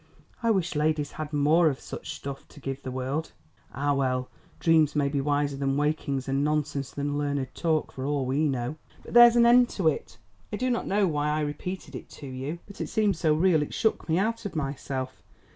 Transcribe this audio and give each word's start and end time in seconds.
"I 0.41 0.49
wish 0.49 0.73
ladies 0.75 1.11
had 1.11 1.31
more 1.31 1.69
of 1.69 1.79
such 1.79 2.15
stuff 2.15 2.47
to 2.47 2.59
give 2.59 2.81
the 2.81 2.89
world." 2.89 3.33
"Ah, 3.71 3.93
well, 3.93 4.29
dreams 4.59 4.95
may 4.95 5.09
be 5.09 5.21
wiser 5.21 5.57
than 5.57 5.77
wakings, 5.77 6.27
and 6.27 6.43
nonsense 6.43 6.89
than 6.89 7.19
learned 7.19 7.53
talk, 7.53 7.91
for 7.91 8.03
all 8.03 8.25
we 8.25 8.49
know. 8.49 8.77
But 9.03 9.13
there's 9.13 9.35
an 9.35 9.45
end 9.45 9.75
of 9.79 9.85
it. 9.85 10.17
I 10.51 10.57
do 10.57 10.71
not 10.71 10.87
know 10.87 11.07
why 11.07 11.29
I 11.29 11.41
repeated 11.41 11.95
it 11.95 12.09
to 12.17 12.25
you. 12.25 12.57
I 12.57 12.57
am 12.57 12.63
sorry 12.63 12.63
that 12.63 12.63
I 12.63 12.63
did 12.63 12.63
repeat 12.63 12.63
it, 12.63 12.65
but 12.65 12.81
it 12.81 12.87
seemed 12.91 13.15
so 13.15 13.33
real 13.35 13.61
it 13.61 13.73
shook 13.75 14.09
me 14.09 14.17
out 14.17 14.43
of 14.47 14.55
myself. 14.55 15.21